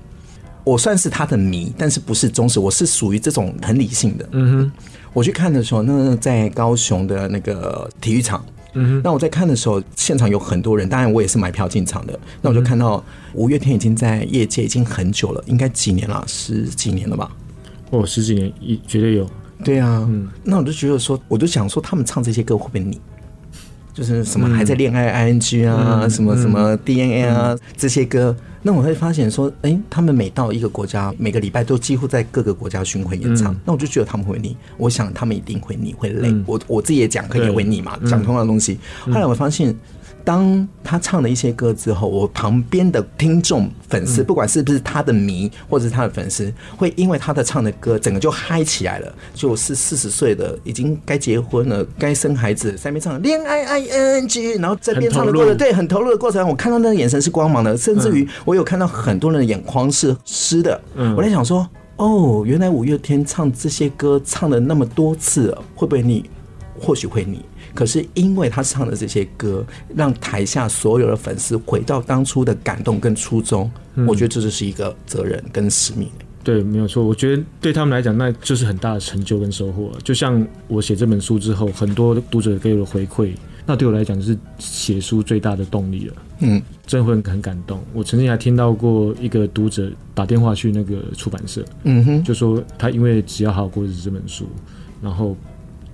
[0.64, 4.28] 我算是他的迷，但是不是忠实，我是属于这种很理性的。
[4.32, 4.72] 嗯哼，
[5.12, 8.44] 我去看的时候，那在高雄的那个体育场。
[8.78, 12.18] 嗯，那我在看的时候，现场有很多人，当然我也是买票进场的。
[12.42, 17.30] 那我就看到五月天已经在业界已经很久了，应该几年了，十几年了吧？
[17.90, 19.28] 哦，十几年，一绝对有。
[19.64, 23.00] 对啊，嗯，那我就觉得说，我就想说，他们唱这些歌会不会腻？
[23.96, 28.36] 就是什么还在恋爱 ing 啊，嗯、什么什么 DNA 啊、嗯、这些歌。
[28.62, 33.54] 那我会发现说，哎、欸，他们每到一个国家，每个礼拜都几乎在各个国家巡回演唱。
[33.54, 36.28] 嗯、那我就觉得他们会腻，我想他们一定会腻，会累。
[36.28, 38.78] 嗯、我我自己也讲，可能也会腻嘛，讲同样的东西。
[39.00, 39.74] 后来我发现。
[40.26, 49.14] 当他唱了一些歌之后，我旁边的听众粉丝，不管是不是他的迷，或者是他的粉丝，会因为他的唱的歌，整个就嗨起来了。
[49.32, 60.80] 就是四十岁的，已经该结婚了，该生孩子，在那边唱恋爱 I N G，然后这边唱的过程，对，很投入的过程，我看到那个眼神是光芒的，甚至于我有看到很多人的眼眶是湿的。
[61.16, 61.64] 我在想说，
[61.98, 66.28] 哦，原来五月天唱这些歌唱了那么多次，会不会腻？
[66.80, 67.40] 或许会腻。
[67.76, 76.08] 可是因为他唱的这些歌，让台下所有的粉丝回到当初的感动跟初衷，嗯、我觉得这就是一个责任跟使命。
[76.42, 77.04] 对，没有错。
[77.04, 79.92] 我觉得对他们来讲，那就是很大的成就跟收获。
[80.02, 83.32] 就像我写这本书之后，很多读者给我的回馈，
[83.66, 86.14] 那对我来讲就是写书最大的动力了。
[86.38, 87.80] 嗯，真的会很感动。
[87.92, 94.46] 我曾经还听到过一个读者打电话去那个出版社，嗯哼，就说他因为只要好好过日子这本书，
[95.02, 95.36] 然后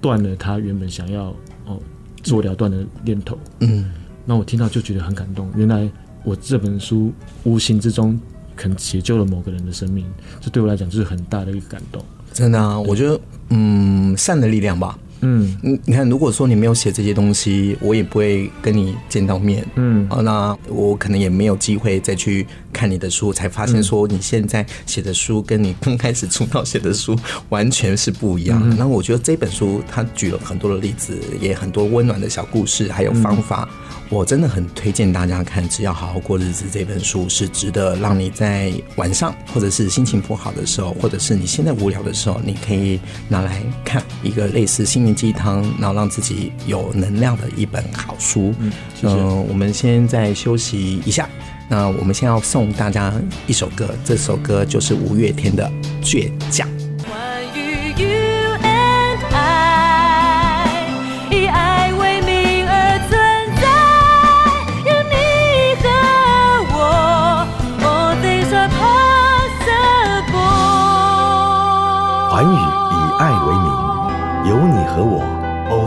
[0.02, 1.34] 断了他原本想要。
[1.66, 1.80] 哦，
[2.22, 3.38] 自我了断的念头。
[3.60, 3.92] 嗯，
[4.24, 5.50] 那我听到就觉得很感动。
[5.56, 5.90] 原来
[6.24, 7.12] 我这本书
[7.44, 8.18] 无形之中
[8.54, 10.04] 可能解救了某个人的生命，
[10.40, 12.02] 这对我来讲就是很大的一个感动。
[12.32, 13.20] 真的啊，我觉得，
[13.50, 14.98] 嗯，善的力量吧。
[15.22, 19.64] 嗯，你你看，如果说你没有写这些东西，我也不会跟你见到面。
[19.76, 27.16] 嗯，啊，那我可能也没有机会再去看你的书，才发现说你现在写的书跟你刚开始出道写的书
[27.48, 28.60] 完全是不一样。
[28.76, 33.68] 那、嗯、我觉得这本书它举了很多的例子，也很多温暖的小故事，还有方法。
[33.70, 33.78] 嗯
[34.12, 48.52] 我真的很推荐大家看《只要好好过日子》这本书，是值得让你在晚上，或者是心情不好的时候，或者是你现在无聊的时候，你可以拿来看一个类似心灵鸡汤，然后让自己有能量的一本好书。
[48.58, 49.14] 嗯，谢谢。
[49.14, 51.26] 呃，我们先再休息一下。
[51.70, 53.14] 那我们先要送大家
[53.46, 55.72] 一首歌，这首歌就是五月天的
[56.04, 56.68] 《倔强》。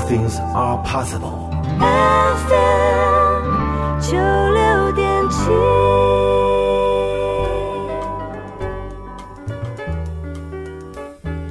[0.08, 1.50] Things are possible。
[1.80, 3.50] FM
[4.00, 5.50] 九六点七。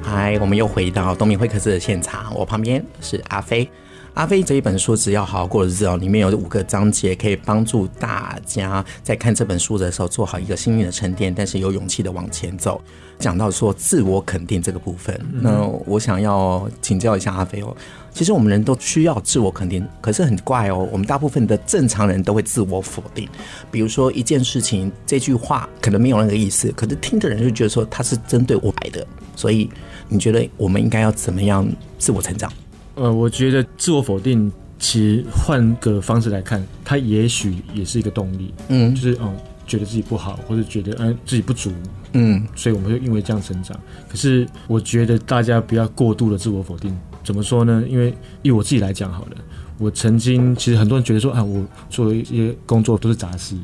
[0.01, 3.69] 嗨，我们又回到东明会客室的现场，我旁边是阿飞。
[4.13, 12.81] 阿飞这一本书只要好好过日子哦，里面有五个章节可以帮助大家在看这本书的时候做好一个心灵的沉淀，但是有勇气的往前走。
[13.17, 17.75] 讲到说自我肯定这个部分，那我想要请教一下阿飞哦。
[18.13, 23.27] 其实我们人都需要自我肯定，可是很怪哦，我们大部分的正常人都会自我否定。
[23.71, 29.05] 比如说一件事情，这句话可能没有那个意思，可是听的人就觉得说他是针对我来的。
[29.35, 29.69] 所以
[30.09, 31.65] 你觉得我们应该要怎么样
[31.97, 32.51] 自我成长？
[32.95, 34.51] 呃，我觉得自我否定
[34.85, 38.53] 其实换个方式来看，它也许也是一个动力。
[38.67, 41.73] 嗯，就是嗯，觉得自己不好，或者觉得嗯自己不足。
[42.13, 43.75] 嗯，所以我们会因为这样成长。
[44.07, 46.95] 可是我觉得大家不要过度的自我否定。
[47.23, 47.83] 怎么说呢？
[47.89, 49.31] 因为以我自己来讲好了，
[49.79, 53.55] 我曾经其实很多人觉得说啊，我做一些工作都是杂事，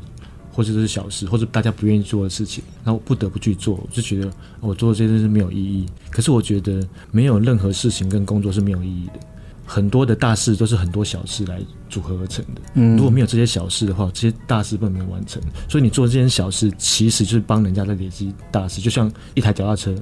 [0.52, 5.86] 或者都是小事，或者大家不愿意做的事情，然后我不得不去做，我就觉得我做这些事没有意义。
[6.10, 9.20] 可是我觉得没有任何事情跟工作是没有意义的，
[9.64, 12.60] 很多的大事都是很多小事来组合而成的。
[12.74, 15.40] 嗯，如果没有这些小事的话，这些大事根本没有完成。
[15.68, 18.80] 所以你做这件小事，其实就是帮人家在累积大事。
[18.80, 19.94] 就像一台脚踏车，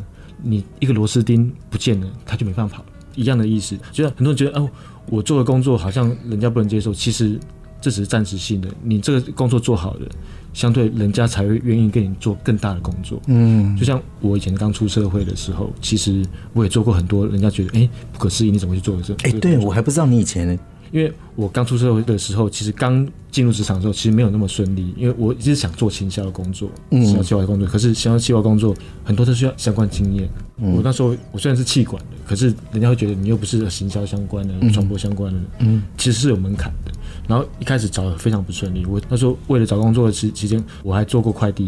[0.42, 2.84] 你一个螺丝钉不见了，它就没办法跑。
[3.16, 4.70] 一样的意思，就像很多人觉得，哦，
[5.06, 7.38] 我做的工作好像人家不能接受，其实
[7.80, 8.68] 这只是暂时性的。
[8.82, 10.08] 你这个工作做好了，
[10.52, 13.20] 相对人家才会愿意跟你做更大的工作。
[13.26, 19.14] 嗯，就像我以前刚出社会的时候，其实我也做过很多，人家觉得，哎，不可思议，你怎么去做这？
[19.22, 20.58] 哎，对，我还不知道你以前呢。
[20.90, 24.92] 因为我刚出社会的时候，其实刚进入职场的时候，其实没有那么顺利。
[24.96, 28.74] 因为我一直想做行销的工作，行销企划的工作，可是行销企划工作
[29.04, 30.28] 很多都需要相关经验。
[30.58, 36.92] 嗯、我那时候我虽然是气管的，可是人家会觉得你又不是行销相关的、传播相关的，嗯，其实是有门槛的。
[37.28, 38.84] 然后一开始找的非常不顺利。
[38.84, 41.66] 我那时候为了找工作的期期间，我还做过快递，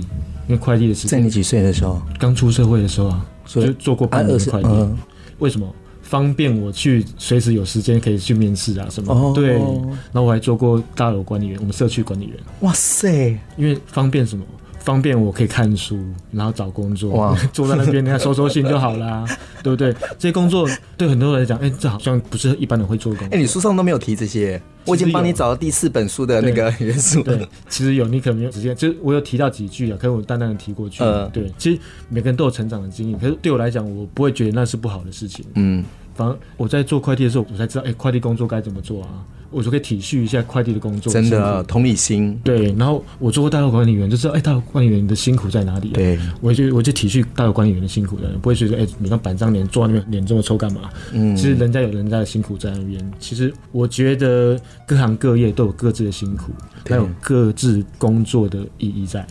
[0.48, 1.18] 因为快递的时间。
[1.18, 2.02] 在你几岁的时候？
[2.18, 4.68] 刚出社会的时候啊，所以就做过半年的快递。
[4.68, 4.98] 嗯、
[5.38, 5.72] 为什么？
[6.12, 9.14] 方便我去随时有时间可以去面试啊什么？
[9.14, 12.36] 哦、对，然后我还做过大楼管理员，我们社区管理员。
[12.60, 13.34] 哇塞！
[13.56, 14.44] 因为方便什么？
[14.80, 15.96] 方便我可以看书，
[16.32, 19.24] 然后找工作，哇 坐在那边，你看收收信就好啦，
[19.64, 19.90] 对不对？
[20.18, 23.34] 这些工作对很多人来讲，哎，这好像不是一般人会做的工作。
[23.34, 27.36] 哎，你书上都没有提这些，我已经帮你找到第四本书的那个元素 对。
[27.38, 31.02] 对，其实有，你可能没有直接，就是我有提到几句啊，可是我淡淡的提过去。
[31.02, 35.44] 呃、对，其实每个人都有成长的经验，可是对我来讲，我不会觉得那是不好的事情。
[35.54, 35.82] 嗯。
[36.14, 39.24] 反正我在做快递的时候，我才知道，哎、欸，快递工作该怎么做啊？
[39.50, 42.40] 我就可以体恤一下快递的工作，真的同理心。
[42.42, 45.92] 对，然后我做过大楼管理员，就知道，哎、欸，大楼管理员的辛苦在哪里、啊？
[45.92, 50.88] 对，我就我就体恤大楼管理员的辛苦的，不会觉得，哎、欸，你看板上脸坐在那边脸这么臭干嘛？
[51.12, 53.12] 嗯，其实人家有人家的辛苦在那边。
[53.18, 56.52] 其实我觉得各行各业都有各自的辛苦，
[56.88, 59.26] 还有各自工作的意义在。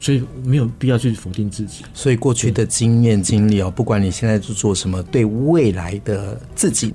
[0.00, 1.84] 所以没有必要去否定自己。
[1.94, 6.92] 所以过去的经验经历哦，不管你现在是做什么，对未来的自己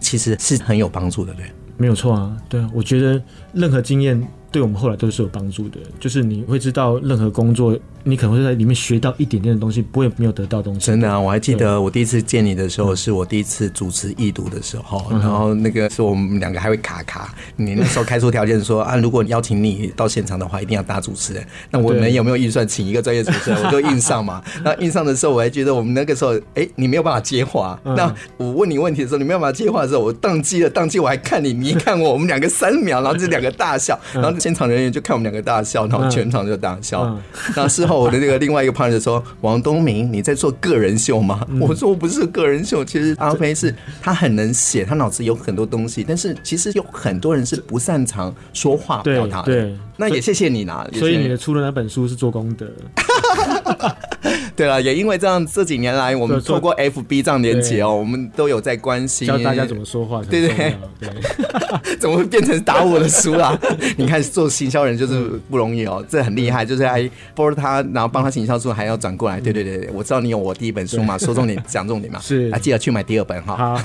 [0.00, 1.46] 其实是很有帮助的，对？
[1.78, 3.22] 没有错啊，对啊，我觉得
[3.54, 4.22] 任何经验。
[4.50, 10.86] 对我们后来都是有帮助的，就是你会知道任何工作，你可能会在里面学到一点点的东西，不会没有得到东西。
[10.86, 17.34] 真的啊，我还记得我第一次见你的时候，是我第一次主持易读的时候，然后那个是我们两个还会卡卡。
[17.56, 21.46] 你那时候开出条件说啊，如果邀请你到现场的话，一定要当主持人。
[21.70, 23.58] 那我们有没有预算请一个专业主持人？
[23.64, 24.42] 我就硬上嘛。
[24.62, 27.78] 那硬上的时候，我还觉得我们那个时候，哎，你没有办法接话。
[27.84, 34.32] 那我问你问题的时候，你没有办法接话的时候，我宕机了，宕机，我还看你，你一看我，我们两个三秒，然后这两个大笑，然后。
[34.38, 37.02] 现场人员就看我们两个大笑，然后全场就大笑。
[37.02, 49.46] 嗯嗯、然后事后我的那个另外一个 partner 说：“王东明，你在做个人秀吗？”嗯、我说：“我不是个人秀，其实阿飞是他很能写，他脑子有很多东西，但是其实有很多人是不擅长说话表达的。
[49.46, 50.86] 对”对，那也谢谢你啦。
[50.92, 52.70] 所以你的出的那本书是做功德。
[54.58, 60.20] 对了，也因为这样，这几年来我们透过 FB 这样连结哦，我们都有在关心教大家怎么说话。
[60.24, 61.08] 对对对，
[62.00, 63.56] 怎么会变成打我的书啊？
[63.96, 69.40] 你看做行销人就是不容易哦，这很厉害，就是还帮他，然后帮他行销书，还要转过来。
[69.40, 73.80] 对对对，我知道你有我第一本书嘛，说重点讲重点嘛，是，啊记得去买第二本哈。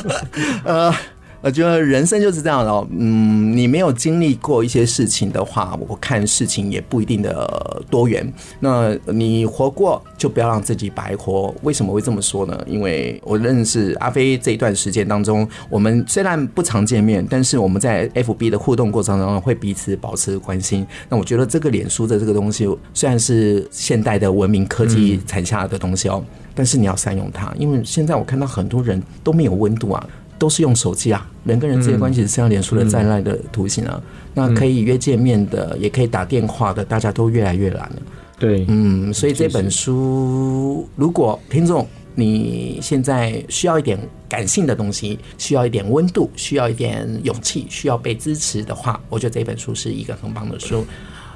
[0.64, 0.94] 呃。
[1.44, 8.32] 我觉得人生就是这样的，嗯，你没有经历过一些事情的话，我看事情也不一定的多元。
[8.60, 11.54] 那你活过，就不要让自己白活。
[11.62, 12.58] 为什么会这么说呢？
[12.66, 20.86] 因为我认识阿飞这一段时间当中，我们虽然不常见面，但是我们在 FB 的互动过程当中会彼此保持关心。
[21.10, 30.08] 那我觉得这个脸书的这个东西，虽然是现代的文明科技产下的东西哦，但是你要善用它，因为现在我看到很多人都没有温度啊。
[30.38, 34.02] 都是用手机啊，人跟人之间关系是像脸书的在赖的图形啊，嗯、
[34.34, 37.96] 那可以约见面的，嗯、也可以打电话的，大家都越来越懒了。
[38.38, 50.84] 对，嗯，所以这本书，如果听众你现在需要一点感性的东西，需要一点温度，需要一点勇气，需要被支持的话，我觉得这本书是一个很棒的书，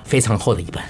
[0.04, 0.82] 非常厚的一本。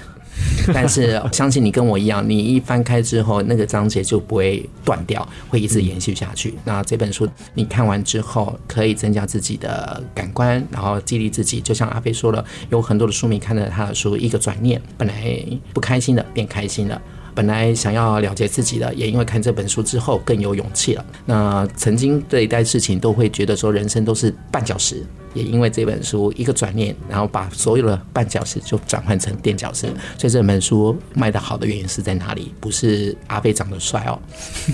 [0.73, 6.53] 但是 相信你跟我一样，你一翻开之后，那个章节就不会断掉，会一直延续下去。
[6.65, 11.61] 那这本书你看完之后，可以增加自己的感官，然后激励自己。
[11.61, 15.43] 就像阿飞说了，有很多的书迷看了他的书，一个转念，本来
[15.73, 17.01] 不开心的变开心了。
[17.33, 21.05] 本来想要了解自己的，也因为看这本书之后更有勇气了。
[21.25, 25.03] 那曾经对待事情都会觉得说人生都是绊脚石，
[25.33, 29.87] 也因为这本书一个转念，然后把所有的绊脚石就转换成垫脚石。
[30.17, 32.53] 所以这本书卖得好的原因是在哪里？
[32.59, 34.19] 不是阿飞长得帅哦，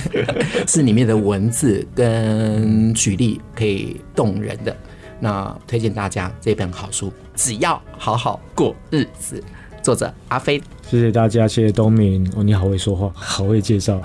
[0.68, 4.76] 是里面的文字跟举例可以动人的。
[5.18, 9.42] 那推荐大家这本好书，只要好好过日子。
[9.86, 10.60] 作者阿飞。
[10.90, 14.02] 谢谢大家，谢谢东明哦，你好会说话，好会介绍。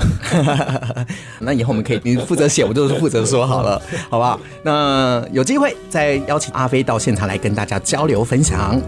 [1.41, 4.39] 那以后我们可以，你负责写，我就是负责说好了， 好不好？
[4.63, 8.79] 那有机会再邀请阿飞到现场来跟大家交流分享。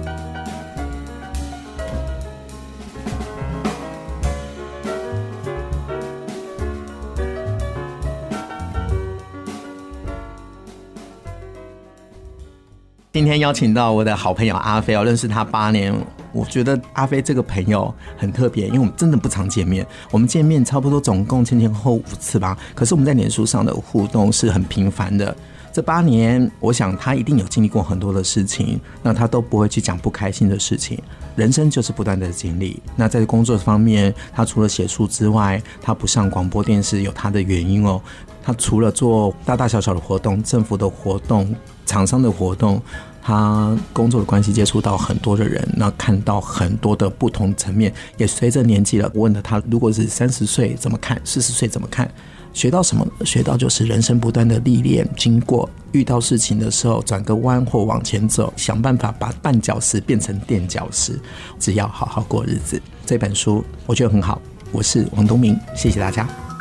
[13.14, 15.94] 今天邀请到我的好朋友阿飞，哦认识他八年。
[16.32, 22.56] 我觉得阿飞这个朋友很特别，因为我们真的不常见面，我们见面差不多总共前前后后五次吧。
[22.74, 25.34] 可是我们在脸书上的互动是很频繁的。
[25.72, 30.98] 这八年，我想他一定有经历过很多的事情，那他都不会去讲不开心的事情。
[31.34, 32.82] 人生就是不断的经历。
[32.94, 37.98] 那在工作方面，他除了写书之外，他不上广播电视有他的原因哦。
[38.42, 41.54] 他除了做大大小小的活动、政府的活动、
[41.86, 42.80] 厂商的活动。
[43.22, 49.10] 他工作的关系接触到很多的人，那看到很多的不同层面，也随着年纪了。
[49.14, 52.10] 我问了他，如果是三十岁怎么看，四十岁怎么看？
[52.52, 53.06] 学到什么？
[53.24, 61.18] 学到就是人生不断的历练，经过遇到事情的时候，转个弯或往前走，想办法把绊脚石变成垫脚石。
[61.58, 64.42] 只要好好过日子，这本书我觉得很好。
[64.70, 66.51] 我是王东明，谢谢大家。